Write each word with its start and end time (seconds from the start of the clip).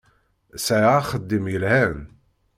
Sɛiɣ 0.65 0.93
axeddim 0.99 1.45
yelhan. 1.51 1.99